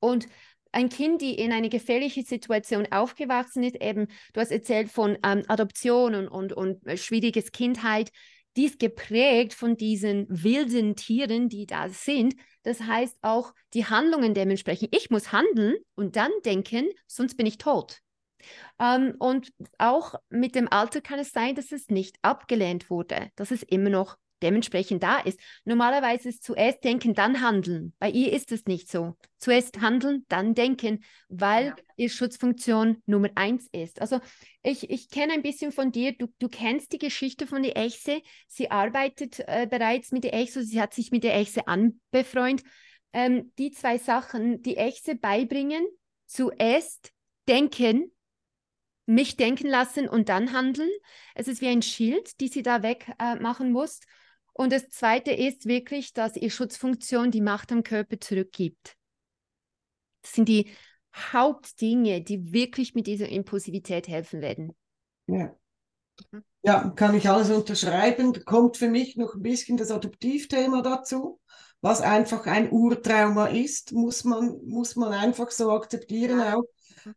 Und 0.00 0.26
ein 0.72 0.88
Kind, 0.88 1.22
die 1.22 1.34
in 1.34 1.52
eine 1.52 1.68
gefährliche 1.68 2.22
Situation 2.22 2.88
aufgewachsen 2.90 3.62
ist, 3.62 3.76
eben, 3.80 4.08
du 4.32 4.40
hast 4.40 4.50
erzählt 4.50 4.90
von 4.90 5.16
ähm, 5.24 5.42
Adoption 5.46 6.14
und, 6.14 6.28
und, 6.28 6.52
und 6.52 6.84
äh, 6.86 6.96
schwieriges 6.96 7.52
Kindheit, 7.52 8.10
die 8.56 8.66
ist 8.66 8.78
geprägt 8.78 9.54
von 9.54 9.76
diesen 9.76 10.26
wilden 10.28 10.96
Tieren, 10.96 11.48
die 11.48 11.66
da 11.66 11.88
sind. 11.88 12.34
Das 12.62 12.80
heißt 12.80 13.18
auch 13.22 13.52
die 13.74 13.86
Handlungen 13.86 14.34
dementsprechend. 14.34 14.94
Ich 14.94 15.10
muss 15.10 15.32
handeln 15.32 15.76
und 15.94 16.16
dann 16.16 16.30
denken, 16.44 16.88
sonst 17.06 17.36
bin 17.36 17.46
ich 17.46 17.58
tot. 17.58 18.00
Ähm, 18.78 19.14
und 19.18 19.52
auch 19.78 20.14
mit 20.28 20.54
dem 20.54 20.70
Alter 20.70 21.00
kann 21.00 21.18
es 21.18 21.32
sein, 21.32 21.54
dass 21.54 21.72
es 21.72 21.88
nicht 21.88 22.16
abgelehnt 22.22 22.90
wurde, 22.90 23.30
dass 23.36 23.50
es 23.50 23.62
immer 23.62 23.90
noch 23.90 24.16
dementsprechend 24.44 25.02
da 25.02 25.18
ist. 25.18 25.40
Normalerweise 25.64 26.28
ist 26.28 26.44
zuerst 26.44 26.84
denken, 26.84 27.14
dann 27.14 27.40
handeln. 27.40 27.94
Bei 27.98 28.10
ihr 28.10 28.32
ist 28.32 28.52
es 28.52 28.66
nicht 28.66 28.90
so. 28.90 29.16
Zuerst 29.38 29.80
handeln, 29.80 30.24
dann 30.28 30.54
denken, 30.54 31.02
weil 31.28 31.66
ja. 31.66 31.76
ihr 31.96 32.10
Schutzfunktion 32.10 33.02
Nummer 33.06 33.30
eins 33.34 33.68
ist. 33.72 34.00
Also 34.00 34.20
ich, 34.62 34.90
ich 34.90 35.08
kenne 35.08 35.32
ein 35.32 35.42
bisschen 35.42 35.72
von 35.72 35.90
dir, 35.90 36.12
du, 36.12 36.28
du 36.38 36.48
kennst 36.48 36.92
die 36.92 36.98
Geschichte 36.98 37.46
von 37.46 37.62
der 37.62 37.76
Echse. 37.76 38.22
Sie 38.46 38.70
arbeitet 38.70 39.40
äh, 39.40 39.66
bereits 39.68 40.12
mit 40.12 40.24
der 40.24 40.34
Echse, 40.34 40.62
sie 40.62 40.80
hat 40.80 40.94
sich 40.94 41.10
mit 41.10 41.24
der 41.24 41.36
Echse 41.36 41.66
anbefreundet. 41.66 42.64
Ähm, 43.12 43.52
die 43.58 43.70
zwei 43.70 43.98
Sachen, 43.98 44.62
die 44.62 44.76
Echse 44.76 45.14
beibringen, 45.14 45.86
zuerst 46.26 47.12
denken, 47.48 48.10
mich 49.06 49.36
denken 49.36 49.68
lassen 49.68 50.08
und 50.08 50.28
dann 50.28 50.52
handeln. 50.52 50.90
Es 51.34 51.48
ist 51.48 51.60
wie 51.60 51.68
ein 51.68 51.82
Schild, 51.82 52.40
die 52.40 52.48
sie 52.48 52.62
da 52.62 52.82
wegmachen 52.82 53.68
äh, 53.68 53.70
muss. 53.70 54.00
Und 54.54 54.72
das 54.72 54.88
Zweite 54.88 55.32
ist 55.32 55.66
wirklich, 55.66 56.12
dass 56.12 56.36
ihr 56.36 56.50
Schutzfunktion 56.50 57.30
die 57.30 57.40
Macht 57.40 57.72
am 57.72 57.82
Körper 57.82 58.20
zurückgibt. 58.20 58.96
Das 60.22 60.32
sind 60.32 60.48
die 60.48 60.70
Hauptdinge, 61.14 62.22
die 62.22 62.52
wirklich 62.52 62.94
mit 62.94 63.06
dieser 63.06 63.28
Impulsivität 63.28 64.08
helfen 64.08 64.40
werden. 64.40 64.72
Ja. 65.26 65.54
Ja, 66.62 66.90
kann 66.90 67.14
ich 67.14 67.28
alles 67.28 67.50
unterschreiben. 67.50 68.32
Da 68.32 68.40
kommt 68.40 68.76
für 68.76 68.88
mich 68.88 69.16
noch 69.16 69.34
ein 69.34 69.42
bisschen 69.42 69.76
das 69.76 69.90
Adoptivthema 69.90 70.80
dazu, 70.80 71.40
was 71.80 72.00
einfach 72.00 72.46
ein 72.46 72.70
Urtrauma 72.70 73.48
ist, 73.48 73.92
muss 73.92 74.24
man, 74.24 74.58
muss 74.64 74.96
man 74.96 75.12
einfach 75.12 75.50
so 75.50 75.72
akzeptieren 75.72 76.40
auch 76.40 76.64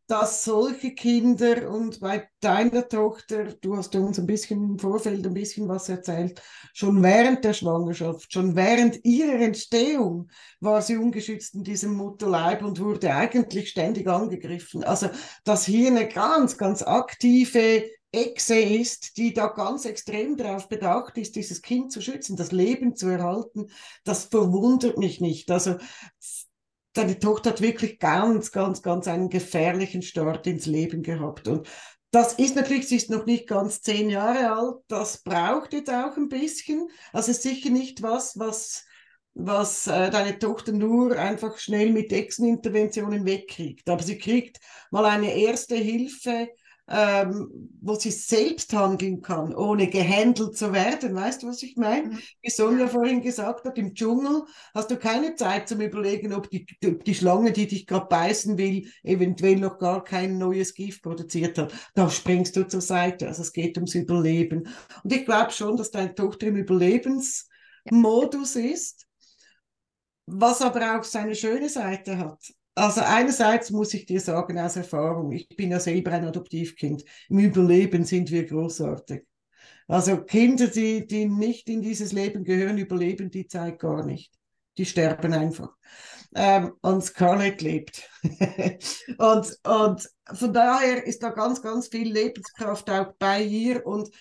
dass 0.07 0.43
solche 0.43 0.93
Kinder 0.93 1.69
und 1.69 1.99
bei 1.99 2.27
deiner 2.39 2.87
Tochter, 2.87 3.53
du 3.61 3.77
hast 3.77 3.95
uns 3.95 4.19
ein 4.19 4.27
bisschen 4.27 4.63
im 4.63 4.79
Vorfeld 4.79 5.25
ein 5.25 5.33
bisschen 5.33 5.67
was 5.67 5.89
erzählt, 5.89 6.41
schon 6.73 7.01
während 7.03 7.43
der 7.43 7.53
Schwangerschaft, 7.53 8.31
schon 8.31 8.55
während 8.55 9.03
ihrer 9.03 9.39
Entstehung 9.39 10.29
war 10.59 10.81
sie 10.81 10.97
ungeschützt 10.97 11.55
in 11.55 11.63
diesem 11.63 11.93
Mutterleib 11.95 12.63
und 12.63 12.79
wurde 12.79 13.13
eigentlich 13.13 13.69
ständig 13.69 14.07
angegriffen. 14.07 14.83
Also, 14.83 15.09
dass 15.43 15.65
hier 15.65 15.87
eine 15.87 16.07
ganz, 16.07 16.57
ganz 16.57 16.81
aktive 16.83 17.83
Echse 18.11 18.57
ist, 18.57 19.17
die 19.17 19.33
da 19.33 19.47
ganz 19.47 19.85
extrem 19.85 20.37
darauf 20.37 20.69
bedacht 20.69 21.17
ist, 21.17 21.35
dieses 21.35 21.61
Kind 21.61 21.91
zu 21.91 22.01
schützen, 22.01 22.37
das 22.37 22.51
Leben 22.51 22.95
zu 22.95 23.07
erhalten, 23.07 23.67
das 24.03 24.25
verwundert 24.25 24.97
mich 24.97 25.19
nicht. 25.19 25.51
Also 25.51 25.75
deine 26.97 27.19
Tochter 27.19 27.51
hat 27.51 27.61
wirklich 27.61 27.99
ganz, 27.99 28.51
ganz, 28.51 28.81
ganz 28.81 29.07
einen 29.07 29.29
gefährlichen 29.29 30.01
Start 30.01 30.47
ins 30.47 30.65
Leben 30.65 31.03
gehabt. 31.03 31.47
Und 31.47 31.67
das 32.11 32.33
ist 32.33 32.55
natürlich, 32.55 32.87
sie 32.87 32.95
ist 32.95 33.09
noch 33.09 33.25
nicht 33.25 33.47
ganz 33.47 33.81
zehn 33.81 34.09
Jahre 34.09 34.51
alt. 34.51 34.83
Das 34.87 35.23
braucht 35.23 35.73
jetzt 35.73 35.89
auch 35.89 36.15
ein 36.17 36.29
bisschen. 36.29 36.87
Also 37.13 37.31
ist 37.31 37.43
sicher 37.43 37.69
nicht 37.69 38.01
was, 38.01 38.39
was, 38.39 38.85
was 39.33 39.87
äh, 39.87 40.09
deine 40.09 40.39
Tochter 40.39 40.71
nur 40.71 41.17
einfach 41.17 41.57
schnell 41.57 41.91
mit 41.91 42.11
Echseninterventionen 42.11 43.25
wegkriegt. 43.25 43.89
Aber 43.89 44.01
sie 44.01 44.17
kriegt 44.17 44.59
mal 44.89 45.05
eine 45.05 45.35
erste 45.35 45.75
Hilfe, 45.75 46.49
ähm, 46.89 47.69
wo 47.81 47.95
sie 47.95 48.11
selbst 48.11 48.73
handeln 48.73 49.21
kann, 49.21 49.53
ohne 49.53 49.89
gehandelt 49.89 50.57
zu 50.57 50.71
werden. 50.71 51.15
Weißt 51.15 51.43
du, 51.43 51.47
was 51.47 51.61
ich 51.63 51.75
meine? 51.75 52.07
Mhm. 52.07 52.19
Wie 52.41 52.49
Sonja 52.49 52.87
vorhin 52.87 53.21
gesagt 53.21 53.65
hat, 53.65 53.77
im 53.77 53.93
Dschungel 53.93 54.43
hast 54.73 54.89
du 54.89 54.97
keine 54.97 55.35
Zeit 55.35 55.67
zum 55.67 55.81
Überlegen, 55.81 56.33
ob 56.33 56.49
die, 56.49 56.65
ob 56.85 57.03
die 57.03 57.15
Schlange, 57.15 57.51
die 57.51 57.67
dich 57.67 57.87
gerade 57.87 58.07
beißen 58.07 58.57
will, 58.57 58.89
eventuell 59.03 59.57
noch 59.57 59.77
gar 59.77 60.03
kein 60.03 60.37
neues 60.37 60.73
Gift 60.73 61.03
produziert 61.03 61.57
hat. 61.57 61.73
Da 61.93 62.09
springst 62.09 62.55
du 62.55 62.67
zur 62.67 62.81
Seite. 62.81 63.27
Also 63.27 63.41
es 63.41 63.51
geht 63.51 63.77
ums 63.77 63.95
Überleben. 63.95 64.69
Und 65.03 65.13
ich 65.13 65.25
glaube 65.25 65.51
schon, 65.51 65.75
dass 65.75 65.91
deine 65.91 66.15
Tochter 66.15 66.47
im 66.47 66.55
Überlebensmodus 66.55 68.55
ist, 68.55 69.05
was 70.25 70.61
aber 70.61 70.97
auch 70.97 71.03
seine 71.03 71.35
schöne 71.35 71.67
Seite 71.67 72.17
hat. 72.17 72.39
Also 72.77 73.01
einerseits 73.01 73.71
muss 73.71 73.91
ich 73.95 74.05
dir 74.05 74.21
sagen 74.21 74.59
aus 74.59 74.75
Erfahrung, 74.75 75.31
ich 75.31 75.47
bin 75.49 75.71
ja 75.71 75.79
selber 75.79 76.11
ein 76.11 76.25
Adoptivkind. 76.25 77.03
Im 77.27 77.39
Überleben 77.39 78.05
sind 78.05 78.29
wir 78.29 78.45
großartig. 78.45 79.23
Also 79.87 80.23
Kinder, 80.23 80.67
die, 80.67 81.07
die 81.07 81.25
nicht 81.25 81.69
in 81.69 81.81
dieses 81.81 82.11
Leben 82.11 82.43
gehören, 82.43 82.77
überleben 82.77 83.31
die 83.31 83.47
Zeit 83.47 83.79
gar 83.79 84.05
nicht. 84.05 84.31
Die 84.77 84.85
sterben 84.85 85.33
einfach. 85.33 85.69
Ähm, 86.35 86.73
und 86.81 87.03
Scarlett 87.03 87.63
lebt. 87.63 88.07
und, 89.17 89.57
und 89.63 90.09
von 90.35 90.53
daher 90.53 91.03
ist 91.03 91.23
da 91.23 91.29
ganz, 91.29 91.63
ganz 91.63 91.87
viel 91.87 92.13
Lebenskraft 92.13 92.91
auch 92.91 93.11
bei 93.17 93.41
ihr. 93.41 93.87
Und 93.87 94.11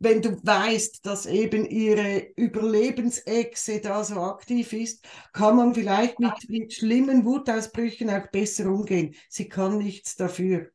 wenn 0.00 0.22
du 0.22 0.38
weißt, 0.42 1.04
dass 1.04 1.26
eben 1.26 1.66
ihre 1.66 2.28
Überlebensechse 2.36 3.80
da 3.80 4.04
so 4.04 4.20
aktiv 4.20 4.72
ist, 4.72 5.04
kann 5.32 5.56
man 5.56 5.74
vielleicht 5.74 6.20
mit, 6.20 6.32
mit 6.48 6.72
schlimmen 6.72 7.24
Wutausbrüchen 7.24 8.08
auch 8.10 8.28
besser 8.30 8.66
umgehen. 8.66 9.14
Sie 9.28 9.48
kann 9.48 9.78
nichts 9.78 10.14
dafür. 10.14 10.68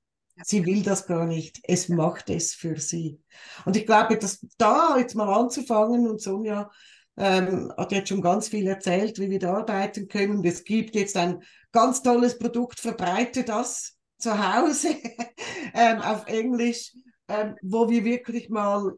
Sie 0.43 0.65
will 0.65 0.81
das 0.81 1.05
gar 1.05 1.25
nicht. 1.25 1.59
Es 1.63 1.89
macht 1.89 2.29
es 2.29 2.53
für 2.53 2.79
sie. 2.79 3.21
Und 3.65 3.77
ich 3.77 3.85
glaube, 3.85 4.17
dass 4.17 4.45
da 4.57 4.97
jetzt 4.97 5.15
mal 5.15 5.31
anzufangen 5.31 6.07
und 6.07 6.21
Sonja 6.21 6.69
ähm, 7.15 7.71
hat 7.77 7.91
jetzt 7.91 8.09
schon 8.09 8.21
ganz 8.21 8.49
viel 8.49 8.67
erzählt, 8.67 9.19
wie 9.19 9.29
wir 9.29 9.39
da 9.39 9.57
arbeiten 9.57 10.07
können. 10.07 10.43
Es 10.43 10.63
gibt 10.63 10.95
jetzt 10.95 11.15
ein 11.15 11.43
ganz 11.71 12.01
tolles 12.01 12.39
Produkt, 12.39 12.79
verbreite 12.79 13.43
das 13.43 13.95
zu 14.17 14.31
Hause 14.31 14.89
ähm, 15.73 16.01
auf 16.01 16.25
Englisch, 16.25 16.93
ähm, 17.27 17.55
wo 17.61 17.89
wir 17.89 18.03
wirklich 18.03 18.49
mal 18.49 18.97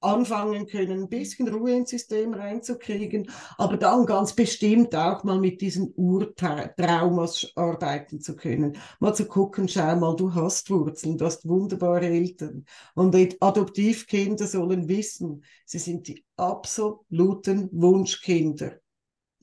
anfangen 0.00 0.66
können, 0.66 1.02
ein 1.02 1.08
bisschen 1.08 1.48
Ruhe 1.48 1.72
ins 1.72 1.90
System 1.90 2.34
reinzukriegen, 2.34 3.30
aber 3.58 3.76
dann 3.76 4.06
ganz 4.06 4.32
bestimmt 4.32 4.94
auch 4.94 5.24
mal 5.24 5.38
mit 5.38 5.60
diesen 5.60 5.92
Urtraumas 5.94 7.52
arbeiten 7.56 8.20
zu 8.20 8.36
können. 8.36 8.76
Mal 8.98 9.14
zu 9.14 9.26
gucken, 9.26 9.68
schau 9.68 9.96
mal, 9.96 10.16
du 10.16 10.34
hast 10.34 10.70
Wurzeln, 10.70 11.18
du 11.18 11.24
hast 11.26 11.46
wunderbare 11.46 12.06
Eltern. 12.06 12.64
Und 12.94 13.14
Adoptivkinder 13.40 14.46
sollen 14.46 14.88
wissen, 14.88 15.44
sie 15.64 15.78
sind 15.78 16.08
die 16.08 16.24
absoluten 16.36 17.68
Wunschkinder. 17.72 18.80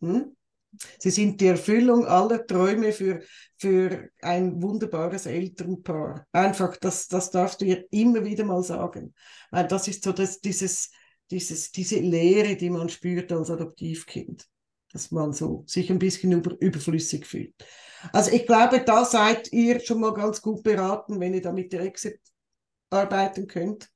Hm? 0.02 0.37
Sie 1.00 1.10
sind 1.10 1.42
die 1.42 1.48
Erfüllung 1.48 2.06
aller 2.06 2.46
Träume 2.46 2.92
für, 2.92 3.22
für 3.58 4.10
ein 4.22 4.62
wunderbares 4.62 5.26
Elternpaar. 5.26 6.28
Einfach, 6.32 6.78
das, 6.78 7.08
das 7.08 7.32
darfst 7.32 7.62
du 7.62 7.66
ihr 7.66 7.86
immer 7.92 8.24
wieder 8.24 8.46
mal 8.46 8.64
sagen. 8.64 9.14
Weil 9.52 9.68
das 9.68 9.88
ist 9.88 10.04
so 10.04 10.12
das, 10.12 10.40
dieses, 10.40 10.92
dieses, 11.32 11.72
diese 11.72 12.00
Leere, 12.00 12.56
die 12.56 12.70
man 12.70 12.90
spürt 12.90 13.32
als 13.32 13.50
Adoptivkind. 13.50 14.46
Dass 14.92 15.12
man 15.12 15.34
so 15.34 15.64
sich 15.68 15.92
ein 15.92 16.00
bisschen 16.00 16.32
über, 16.32 16.56
überflüssig 16.60 17.26
fühlt. 17.26 17.54
Also 18.14 18.32
ich 18.32 18.46
glaube, 18.46 18.84
da 18.84 19.04
seid 19.04 19.52
ihr 19.52 19.80
schon 19.80 20.00
mal 20.00 20.14
ganz 20.14 20.42
gut 20.42 20.64
beraten, 20.64 21.20
wenn 21.20 21.34
ihr 21.34 21.42
da 21.42 21.52
mit 21.52 21.74
der 21.74 21.82
Exit 21.82 22.20
arbeiten 22.90 23.48
könnt, 23.48 23.90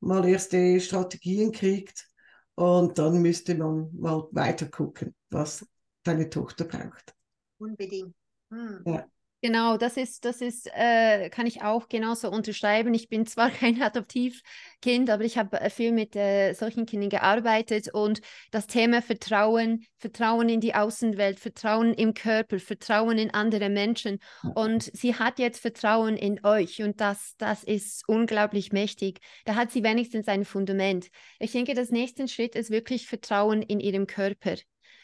mal 0.00 0.26
erste 0.26 0.80
Strategien 0.80 1.52
kriegt 1.52 2.08
und 2.54 2.98
dann 2.98 3.20
müsste 3.20 3.54
man 3.54 3.90
mal 3.92 4.26
weiter 4.32 4.66
gucken, 4.66 5.14
was 5.30 5.66
deine 6.08 6.30
Tochter 6.30 6.64
braucht. 6.64 7.14
Unbedingt. 7.58 8.14
Hm. 8.50 8.82
Ja. 8.86 9.06
Genau, 9.40 9.76
das 9.76 9.96
ist, 9.96 10.24
das 10.24 10.40
ist, 10.40 10.68
äh, 10.74 11.30
kann 11.30 11.46
ich 11.46 11.62
auch 11.62 11.88
genauso 11.88 12.28
unterschreiben. 12.28 12.92
Ich 12.92 13.08
bin 13.08 13.24
zwar 13.24 13.50
kein 13.50 13.80
Adoptivkind, 13.80 15.10
aber 15.10 15.22
ich 15.22 15.38
habe 15.38 15.60
äh, 15.60 15.70
viel 15.70 15.92
mit 15.92 16.16
äh, 16.16 16.54
solchen 16.54 16.86
Kindern 16.86 17.08
gearbeitet 17.08 17.88
und 17.94 18.20
das 18.50 18.66
Thema 18.66 19.00
Vertrauen, 19.00 19.84
Vertrauen 19.96 20.48
in 20.48 20.60
die 20.60 20.74
Außenwelt, 20.74 21.38
Vertrauen 21.38 21.94
im 21.94 22.14
Körper, 22.14 22.58
Vertrauen 22.58 23.16
in 23.16 23.32
andere 23.32 23.68
Menschen. 23.68 24.18
Und 24.56 24.90
sie 24.92 25.14
hat 25.14 25.38
jetzt 25.38 25.60
Vertrauen 25.60 26.16
in 26.16 26.44
euch 26.44 26.82
und 26.82 27.00
das, 27.00 27.36
das 27.38 27.62
ist 27.62 28.08
unglaublich 28.08 28.72
mächtig. 28.72 29.20
Da 29.44 29.54
hat 29.54 29.70
sie 29.70 29.84
wenigstens 29.84 30.26
ein 30.26 30.44
Fundament. 30.44 31.10
Ich 31.38 31.52
denke, 31.52 31.74
das 31.74 31.90
nächste 31.90 32.26
Schritt 32.26 32.56
ist 32.56 32.70
wirklich 32.70 33.06
Vertrauen 33.06 33.62
in 33.62 33.78
ihrem 33.78 34.08
Körper 34.08 34.56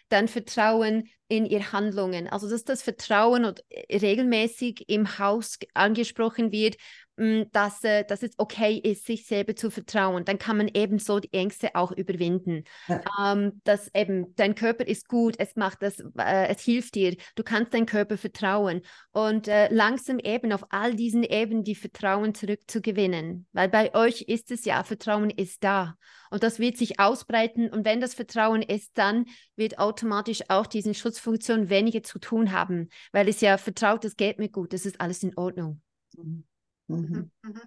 dann 0.09 0.29
Vertrauen 0.29 1.09
in 1.29 1.47
ihre 1.47 1.73
Handlungen. 1.73 2.29
Also 2.29 2.49
dass 2.49 2.65
das 2.65 2.83
Vertrauen 2.83 3.45
äh, 3.71 3.97
regelmäßig 3.97 4.85
im 4.89 5.19
Haus 5.19 5.59
angesprochen 5.75 6.53
wird, 6.53 6.77
dass, 7.17 7.83
äh, 7.85 8.05
dass 8.05 8.23
es 8.23 8.33
okay 8.39 8.77
ist, 8.77 9.07
sich 9.07 9.27
selber 9.27 9.57
zu 9.57 9.71
vertrauen. 9.71 10.25
Dann 10.25 10.39
kann 10.39 10.57
man 10.57 10.69
eben 10.69 10.99
so 10.99 11.21
die 11.21 11.33
Ängste 11.33 11.75
auch 11.75 11.93
überwinden. 11.93 12.65
Ja. 12.89 13.01
Ähm, 13.33 13.61
dass 13.65 13.91
eben 13.95 14.35
dein 14.37 14.55
Körper 14.55 14.87
ist 14.87 15.09
gut, 15.09 15.37
es 15.39 15.57
macht 15.57 15.83
das, 15.83 16.01
äh, 16.19 16.49
es 16.49 16.63
hilft 16.63 16.95
dir, 16.95 17.17
du 17.35 17.43
kannst 17.43 17.73
deinem 17.73 17.87
Körper 17.87 18.19
vertrauen 18.19 18.83
und 19.13 19.49
äh, 19.49 19.73
langsam 19.73 20.19
eben 20.19 20.53
auf 20.53 20.67
all 20.71 20.95
diesen 20.95 21.23
Ebenen 21.23 21.65
die 21.65 21.75
Vertrauen 21.75 22.35
zurückzugewinnen. 22.35 23.47
Weil 23.53 23.69
bei 23.69 23.95
euch 23.95 24.23
ist 24.23 24.51
es 24.51 24.65
ja, 24.65 24.85
Vertrauen 24.85 25.31
ist 25.31 25.65
da 25.65 25.97
und 26.31 26.43
das 26.43 26.59
wird 26.59 26.77
sich 26.77 27.01
ausbreiten 27.01 27.71
und 27.71 27.85
wenn 27.85 28.01
das 28.01 28.15
Vertrauen 28.15 28.63
ist, 28.63 28.99
dann 28.99 29.25
wird 29.57 29.79
automatisch 29.79 30.43
auch 30.49 30.67
diesen 30.67 30.95
Schutz 30.95 31.15
Schutzfunktion 31.15 31.69
weniger 31.69 32.03
zu 32.03 32.19
tun 32.19 32.53
haben, 32.53 32.89
weil 33.13 33.29
es 33.29 33.41
ja 33.41 33.57
vertraut, 33.57 34.05
es 34.05 34.17
geht 34.17 34.39
mir 34.39 34.49
gut, 34.49 34.73
das 34.73 34.87
ist 34.87 35.01
alles 35.01 35.23
in 35.23 35.37
Ordnung. 35.37 35.81
Mhm. 36.17 36.45
Mhm. 36.89 37.31
Mhm. 37.43 37.51
mhm. 37.51 37.63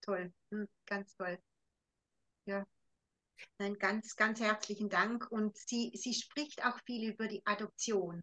Toll, 0.00 0.32
ganz 0.86 1.14
toll. 1.16 1.38
Ja. 2.46 2.66
Nein, 3.58 3.74
ganz, 3.74 4.16
ganz 4.16 4.40
herzlichen 4.40 4.88
Dank. 4.88 5.30
Und 5.30 5.56
sie, 5.56 5.92
sie 5.94 6.14
spricht 6.14 6.64
auch 6.64 6.78
viel 6.84 7.12
über 7.12 7.28
die 7.28 7.44
Adoption. 7.44 8.22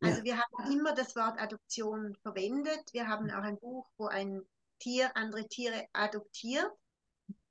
Also 0.00 0.18
ja. 0.18 0.24
wir 0.24 0.38
haben 0.38 0.72
immer 0.72 0.94
das 0.94 1.16
Wort 1.16 1.40
Adoption 1.40 2.14
verwendet. 2.22 2.82
Wir 2.92 3.08
haben 3.08 3.30
auch 3.30 3.42
ein 3.42 3.58
Buch, 3.58 3.88
wo 3.96 4.06
ein 4.06 4.42
Tier 4.80 5.16
andere 5.16 5.48
Tiere 5.48 5.86
adoptiert. 5.92 6.70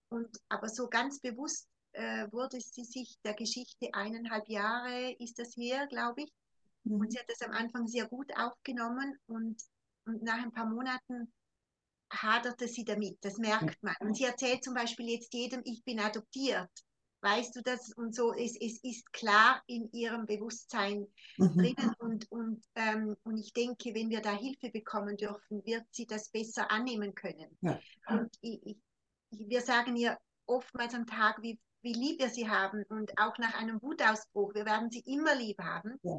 Und 0.10 0.38
aber 0.50 0.70
so 0.70 0.88
ganz 0.88 1.20
bewusst 1.20 1.67
äh, 1.93 2.32
wurde 2.32 2.60
sie 2.62 2.84
sich 2.84 3.17
der 3.24 3.34
Geschichte 3.34 3.89
eineinhalb 3.93 4.48
Jahre 4.48 5.15
ist 5.17 5.39
das 5.39 5.55
her, 5.55 5.88
glaube 5.88 6.22
ich, 6.22 6.34
Mhm. 6.84 7.00
Und 7.00 7.12
sie 7.12 7.20
hat 7.20 7.29
das 7.29 7.41
am 7.41 7.51
Anfang 7.51 7.88
sehr 7.88 8.08
gut 8.08 8.32
aufgenommen 8.38 9.17
und, 9.27 9.62
und 10.05 10.24
nach 10.24 10.41
ein 10.41 10.51
paar 10.51 10.65
Monaten 10.65 11.34
haderte 12.13 12.67
sie 12.67 12.86
damit, 12.86 13.17
das 13.22 13.38
merkt 13.38 13.82
man. 13.84 13.96
Und 14.00 14.15
sie 14.15 14.25
erzählt 14.25 14.63
zum 14.63 14.74
Beispiel 14.74 15.10
jetzt 15.10 15.34
jedem, 15.34 15.62
ich 15.65 15.84
bin 15.84 16.00
adoptiert. 16.00 16.70
Weißt 17.22 17.55
du 17.55 17.62
das? 17.62 17.93
Und 17.93 18.13
so, 18.13 18.34
es, 18.34 18.58
es 18.60 18.84
ist 18.84 19.13
klar 19.13 19.63
in 19.67 19.89
ihrem 19.93 20.25
Bewusstsein 20.25 21.08
mhm. 21.38 21.58
drinnen. 21.58 21.96
Und, 22.00 22.29
und, 22.32 22.63
ähm, 22.75 23.15
und 23.24 23.38
ich 23.38 23.53
denke, 23.53 23.96
wenn 23.96 24.10
wir 24.10 24.22
da 24.22 24.38
Hilfe 24.38 24.70
bekommen 24.72 25.15
dürfen, 25.15 25.65
wird 25.65 25.86
sie 25.91 26.05
das 26.05 26.29
besser 26.29 26.70
annehmen 26.70 27.15
können. 27.15 27.58
Ja. 27.62 27.79
Und 28.08 28.29
ich, 28.41 28.60
ich, 28.65 28.77
wir 29.32 29.62
sagen 29.62 29.96
ihr 29.96 30.17
oftmals 30.46 30.94
am 30.94 31.06
Tag, 31.06 31.42
wie 31.42 31.60
wie 31.84 31.94
lieb 31.94 32.20
wir 32.20 32.30
sie 32.30 32.50
haben 32.50 32.84
und 32.88 33.12
auch 33.20 33.38
nach 33.38 33.54
einem 33.56 33.82
Wutausbruch. 33.82 34.56
Wir 34.56 34.66
werden 34.66 34.90
sie 34.90 35.02
immer 35.02 35.36
lieb 35.36 35.60
haben. 35.60 36.00
Ja. 36.02 36.18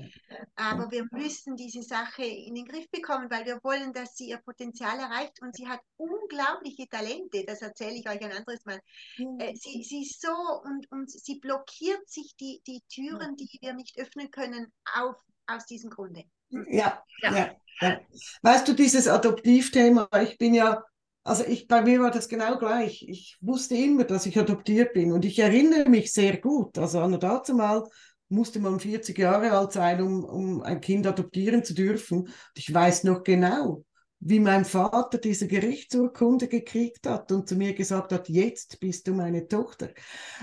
Aber 0.57 0.91
wir 0.91 1.07
müssen 1.11 1.57
diese 1.57 1.83
Sache 1.83 2.23
in 2.23 2.55
den 2.55 2.67
Griff 2.67 2.89
bekommen, 2.91 3.31
weil 3.31 3.47
wir 3.47 3.59
wollen, 3.63 3.93
dass 3.95 4.15
sie 4.15 4.29
ihr 4.29 4.39
Potenzial 4.39 4.99
erreicht 4.99 5.41
und 5.41 5.57
sie 5.57 5.67
hat 5.67 5.81
unglaubliche 5.97 6.87
Talente. 6.89 7.45
Das 7.47 7.63
erzähle 7.63 7.95
ich 7.95 8.09
euch 8.09 8.23
ein 8.23 8.33
anderes 8.33 8.65
Mal. 8.67 8.79
Äh, 9.39 9.55
sie, 9.57 9.83
sie 9.83 10.03
ist 10.03 10.21
so 10.21 10.35
und, 10.65 10.91
und 10.93 11.11
sie 11.11 11.41
blockiert 11.41 12.09
sich 12.09 12.37
die, 12.37 12.61
die 12.67 12.83
Türen, 12.91 13.37
die 13.37 13.49
wir 13.61 13.73
nicht 13.73 13.99
öffnen 13.99 14.31
können, 14.31 14.71
auf, 14.95 15.17
aus 15.47 15.65
diesem 15.65 15.89
Grunde. 15.89 16.25
Ja, 16.69 17.03
ja. 17.23 17.35
ja, 17.35 17.57
ja. 17.81 18.01
Weißt 18.43 18.69
du, 18.69 18.75
dieses 18.75 19.09
Adoptivthema, 19.09 20.09
ich 20.23 20.37
bin 20.37 20.55
ja 20.55 20.85
also 21.25 21.43
ich, 21.45 21.67
bei 21.67 21.81
mir 21.81 22.01
war 22.01 22.11
das 22.11 22.29
genau 22.29 22.59
gleich. 22.59 23.03
Ich 23.09 23.39
wusste 23.41 23.75
immer, 23.75 24.05
dass 24.05 24.27
ich 24.27 24.39
adoptiert 24.39 24.93
bin 24.93 25.11
und 25.11 25.25
ich 25.25 25.39
erinnere 25.39 25.89
mich 25.89 26.13
sehr 26.13 26.37
gut. 26.37 26.77
Also 26.79 27.01
an 27.01 27.19
dazu 27.19 27.55
mal 27.55 27.83
musste 28.29 28.61
man 28.61 28.79
40 28.79 29.19
Jahre 29.19 29.53
alt 29.53 29.73
sein, 29.73 30.03
um, 30.03 30.25
um 30.25 30.63
ein 30.63 30.81
Kind 30.81 31.07
adoptieren 31.07 31.65
zu 31.65 31.75
dürfen. 31.75 32.21
Und 32.21 32.31
ich 32.57 32.73
weiß 32.73 33.05
noch 33.05 33.23
genau, 33.23 33.85
wie 34.21 34.41
mein 34.41 34.65
Vater 34.65 35.19
diese 35.19 35.47
Gerichtsurkunde 35.47 36.49
gekriegt 36.49 37.07
hat 37.07 37.31
und 37.33 37.49
zu 37.49 37.57
mir 37.57 37.75
gesagt 37.75 38.13
hat, 38.13 38.29
jetzt 38.29 38.81
bist 38.81 39.07
du 39.07 39.13
meine 39.13 39.49
Tochter. 39.49 39.91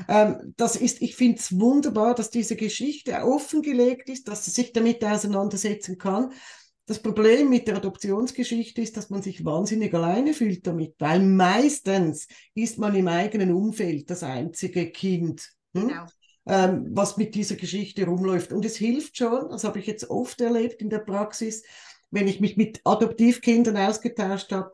Ähm, 0.07 0.53
das 0.57 0.75
ist, 0.75 1.01
ich 1.01 1.15
finde 1.15 1.39
es 1.39 1.59
wunderbar, 1.59 2.15
dass 2.15 2.29
diese 2.29 2.55
Geschichte 2.55 3.23
offengelegt 3.23 4.09
ist, 4.09 4.27
dass 4.27 4.45
sie 4.45 4.51
sich 4.51 4.71
damit 4.73 5.03
auseinandersetzen 5.03 5.97
kann. 5.97 6.31
Das 6.91 7.01
Problem 7.01 7.47
mit 7.47 7.69
der 7.69 7.77
Adoptionsgeschichte 7.77 8.81
ist, 8.81 8.97
dass 8.97 9.09
man 9.09 9.21
sich 9.21 9.45
wahnsinnig 9.45 9.93
alleine 9.93 10.33
fühlt 10.33 10.67
damit, 10.67 10.95
weil 10.99 11.21
meistens 11.21 12.27
ist 12.53 12.79
man 12.79 12.93
im 12.95 13.07
eigenen 13.07 13.53
Umfeld 13.53 14.09
das 14.09 14.23
einzige 14.23 14.91
Kind. 14.91 15.53
Hm? 15.73 15.87
Genau. 15.87 16.05
Ähm, 16.45 16.87
was 16.89 17.15
mit 17.15 17.33
dieser 17.33 17.55
Geschichte 17.55 18.05
rumläuft. 18.05 18.51
Und 18.51 18.65
es 18.65 18.75
hilft 18.75 19.15
schon, 19.15 19.47
das 19.51 19.63
habe 19.63 19.79
ich 19.79 19.87
jetzt 19.87 20.09
oft 20.09 20.41
erlebt 20.41 20.81
in 20.81 20.89
der 20.89 20.99
Praxis, 20.99 21.63
wenn 22.09 22.27
ich 22.27 22.41
mich 22.41 22.57
mit 22.57 22.81
Adoptivkindern 22.83 23.77
ausgetauscht 23.77 24.51
habe, 24.51 24.73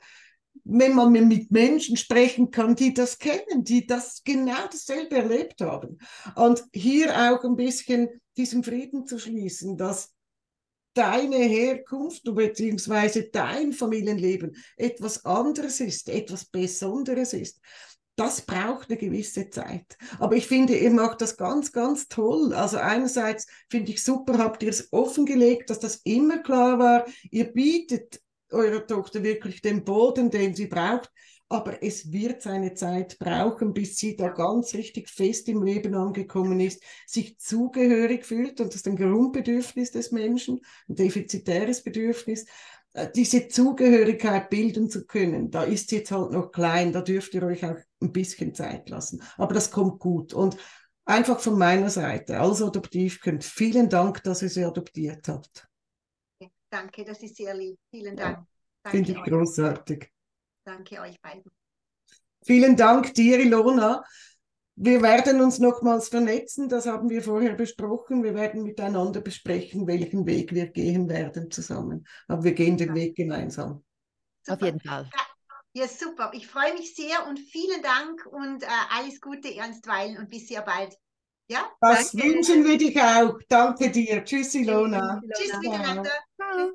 wenn 0.64 0.96
man 0.96 1.12
mit 1.12 1.52
Menschen 1.52 1.98
sprechen 1.98 2.50
kann, 2.50 2.76
die 2.76 2.96
das 2.96 3.20
kennen, 3.20 3.64
die 3.64 3.86
das 3.86 4.24
genau 4.24 4.66
dasselbe 4.72 5.18
erlebt 5.18 5.62
haben. 5.62 6.00
Und 6.34 6.64
hier 6.74 7.12
auch 7.12 7.44
ein 7.44 7.56
bisschen 7.56 8.10
diesen 8.38 8.64
Frieden 8.64 9.06
zu 9.06 9.20
schließen, 9.20 9.78
dass 9.78 10.17
deine 10.98 11.38
Herkunft 11.38 12.24
bzw. 12.24 13.30
dein 13.32 13.74
Familienleben 13.74 14.56
etwas 14.75 15.25
anderes 15.25 15.80
ist, 15.80 16.10
etwas 16.10 16.46
Besonderes 16.46 17.34
ist 17.34 17.60
das 18.18 18.42
braucht 18.42 18.89
eine 18.89 18.98
gewisse 18.98 19.50
Zeit. 19.51 19.96
Aber 20.18 20.36
ich 20.36 20.48
finde, 20.48 20.75
ihr 20.75 20.89
macht 20.89 21.22
das 21.22 21.38
ganz, 21.38 21.72
ganz 21.72 22.08
toll. 22.08 22.51
Also 22.51 22.77
einerseits 22.77 23.46
finde 23.70 23.92
ich 23.92 24.04
super, 24.04 24.39
habt 24.39 24.63
ihr 24.63 24.70
es 24.70 24.92
offengelegt, 24.92 25.70
dass 25.70 25.80
das 25.80 25.98
immer 25.98 26.39
klar 26.39 26.80
war. 26.80 27.06
Ihr 27.30 27.54
bietet 27.54 28.20
eurer 28.51 28.86
Tochter 28.88 29.22
wirklich 29.22 29.62
den 29.62 29.84
Boden, 29.84 30.32
den 30.32 30.56
sie 30.56 30.66
braucht. 30.66 31.12
Aber 31.50 31.82
es 31.82 32.12
wird 32.12 32.42
seine 32.42 32.74
Zeit 32.74 33.20
brauchen, 33.20 33.74
bis 33.74 33.98
sie 33.98 34.18
da 34.18 34.30
ganz 34.30 34.74
richtig 34.74 35.10
fest 35.10 35.48
im 35.48 35.63
Leben 35.63 35.96
angekommen 35.96 36.60
ist, 36.60 36.84
sich 37.06 37.39
zugehörig 37.39 38.25
fühlt. 38.25 38.60
Und 38.60 38.68
das 38.70 38.77
ist 38.77 38.88
ein 38.88 38.98
Grundbedürfnis 38.98 39.92
des 39.92 40.12
Menschen, 40.12 40.60
ein 40.89 40.96
defizitäres 40.96 41.84
Bedürfnis. 41.84 42.46
Äh, 42.94 43.10
diese 43.16 43.48
Zugehörigkeit 43.48 44.50
bilden 44.50 44.89
zu 44.89 45.06
können, 45.06 45.51
da 45.51 45.63
ist 45.63 45.89
sie 45.89 45.98
jetzt 45.98 46.12
halt 46.12 46.32
noch 46.32 46.51
klein, 46.51 46.92
da 46.92 47.01
dürft 47.01 47.34
ihr 47.34 47.44
euch 47.44 47.63
auch 47.63 47.77
ein 48.01 48.12
bisschen 48.12 48.54
Zeit 48.54 48.89
lassen. 48.89 49.22
Aber 49.38 49.54
das 49.54 49.72
kommt 49.72 50.00
gut. 50.00 50.34
Und 50.34 50.58
einfach 51.06 51.39
von 51.39 51.58
meiner 51.58 51.89
Seite 51.89 52.39
als 52.39 52.62
Adoptivkind, 52.62 53.44
vielen 53.44 53.88
Dank, 53.88 54.24
dass 54.24 54.42
ihr 54.42 54.50
sie 54.50 54.66
adoptiert 54.66 55.27
habt. 55.27 55.68
Danke, 56.70 57.06
das 57.06 57.24
ist 57.24 57.38
sehr 57.38 57.54
lieb. 57.54 57.77
Vielen 57.89 58.18
Dank. 58.18 58.46
Ja, 58.84 58.92
Finde 58.92 59.12
ich 59.12 59.18
euch. 59.18 59.24
großartig. 59.25 60.12
Danke 60.68 61.00
euch 61.00 61.22
beiden. 61.22 61.50
Vielen 62.46 62.76
Dank 62.76 63.14
dir, 63.14 63.40
Ilona. 63.40 64.04
Wir 64.76 65.02
werden 65.02 65.40
uns 65.40 65.60
nochmals 65.60 66.10
vernetzen, 66.10 66.68
das 66.68 66.86
haben 66.86 67.10
wir 67.10 67.24
vorher 67.24 67.54
besprochen. 67.54 68.22
Wir 68.22 68.36
werden 68.36 68.64
miteinander 68.64 69.22
besprechen, 69.22 69.88
welchen 69.88 70.26
Weg 70.28 70.54
wir 70.54 70.68
gehen 70.68 71.08
werden 71.08 71.50
zusammen. 71.50 72.06
Aber 72.28 72.44
wir 72.44 72.52
gehen 72.52 72.76
den 72.76 72.94
Weg 72.94 73.16
gemeinsam. 73.16 73.86
Super. 74.44 74.58
Auf 74.58 74.62
jeden 74.62 74.80
Fall. 74.82 75.10
Ja, 75.74 75.88
super. 75.88 76.32
Ich 76.34 76.48
freue 76.48 76.74
mich 76.74 76.96
sehr 76.96 77.26
und 77.28 77.40
vielen 77.40 77.82
Dank 77.82 78.26
und 78.26 78.64
äh, 78.64 78.68
alles 78.92 79.22
Gute 79.22 79.56
ernstweilen 79.56 80.18
und 80.18 80.30
bis 80.30 80.50
sehr 80.50 80.64
bald. 80.64 80.94
Ja? 81.50 81.72
Das 81.80 82.12
Danke. 82.12 82.28
wünschen 82.28 82.66
wir 82.66 82.78
dich 82.78 83.02
auch. 83.02 83.40
Danke 83.48 83.90
dir. 83.90 84.24
Tschüss, 84.26 84.54
Ilona. 84.54 85.22
Tschüss, 85.34 85.50
Tschüss 85.50 85.60
miteinander. 85.60 86.12
Ciao. 86.36 86.72